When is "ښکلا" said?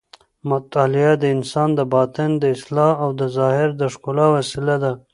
3.93-4.27